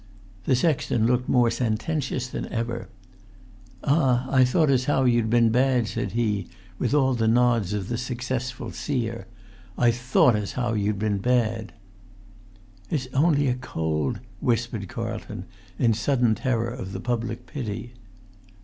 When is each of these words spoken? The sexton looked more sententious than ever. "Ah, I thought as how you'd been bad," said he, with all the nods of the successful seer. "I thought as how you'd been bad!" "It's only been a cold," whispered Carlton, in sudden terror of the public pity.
The 0.45 0.55
sexton 0.55 1.05
looked 1.05 1.29
more 1.29 1.51
sententious 1.51 2.27
than 2.27 2.47
ever. 2.47 2.89
"Ah, 3.83 4.25
I 4.33 4.43
thought 4.43 4.71
as 4.71 4.85
how 4.85 5.03
you'd 5.03 5.29
been 5.29 5.51
bad," 5.51 5.87
said 5.87 6.13
he, 6.13 6.47
with 6.79 6.95
all 6.95 7.13
the 7.13 7.27
nods 7.27 7.71
of 7.73 7.87
the 7.87 7.99
successful 7.99 8.71
seer. 8.71 9.27
"I 9.77 9.91
thought 9.91 10.35
as 10.35 10.53
how 10.53 10.73
you'd 10.73 10.97
been 10.97 11.19
bad!" 11.19 11.73
"It's 12.89 13.09
only 13.13 13.43
been 13.45 13.53
a 13.53 13.57
cold," 13.59 14.21
whispered 14.39 14.87
Carlton, 14.89 15.45
in 15.77 15.93
sudden 15.93 16.33
terror 16.33 16.69
of 16.71 16.93
the 16.93 16.99
public 16.99 17.45
pity. 17.45 17.93